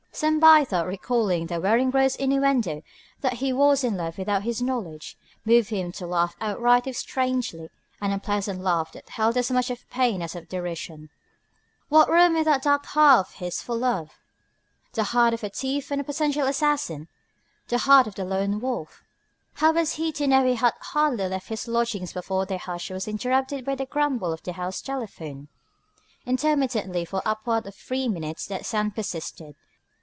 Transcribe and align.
Some 0.13 0.41
by 0.41 0.65
thought 0.65 0.87
recalling 0.87 1.47
the 1.47 1.61
Weringrode's 1.61 2.17
innuendo 2.17 2.83
that 3.21 3.35
he 3.35 3.53
was 3.53 3.81
in 3.81 3.95
love 3.95 4.17
without 4.17 4.43
his 4.43 4.61
knowledge, 4.61 5.17
moved 5.45 5.69
him 5.69 5.93
to 5.93 6.05
laugh 6.05 6.35
outright 6.41 6.85
if 6.85 6.97
strangely, 6.97 7.69
an 8.01 8.11
unpleasant 8.11 8.59
laugh 8.59 8.91
that 8.91 9.07
held 9.07 9.37
as 9.37 9.49
much 9.49 9.71
of 9.71 9.89
pain 9.89 10.21
as 10.21 10.35
of 10.35 10.49
derision. 10.49 11.09
What 11.87 12.09
room 12.09 12.35
in 12.35 12.43
that 12.43 12.63
dark 12.63 12.87
heart 12.87 13.19
of 13.29 13.33
his 13.35 13.61
for 13.63 13.73
love?... 13.73 14.11
the 14.91 15.05
heart 15.05 15.33
of 15.33 15.45
a 15.45 15.49
thief 15.49 15.89
and 15.91 16.01
a 16.01 16.03
potential 16.03 16.45
assassin, 16.45 17.07
the 17.69 17.77
heart 17.79 18.05
of 18.05 18.15
the 18.15 18.25
Lone 18.25 18.59
Wolf!... 18.59 19.03
How 19.55 19.71
was 19.71 19.93
he 19.93 20.11
to 20.11 20.27
know 20.27 20.45
he 20.45 20.55
had 20.55 20.73
hardly 20.81 21.29
left 21.29 21.47
his 21.47 21.69
lodgings 21.69 22.11
before 22.11 22.45
their 22.45 22.57
hush 22.57 22.89
was 22.91 23.07
interrupted 23.07 23.63
by 23.63 23.75
the 23.75 23.85
grumble 23.85 24.33
of 24.33 24.43
the 24.43 24.51
house 24.53 24.81
telephone? 24.81 25.47
Intermittently 26.25 27.05
for 27.05 27.21
upward 27.25 27.65
of 27.65 27.73
three 27.75 28.09
minutes 28.09 28.45
that 28.47 28.65
sound 28.65 28.93
persisted. 28.93 29.55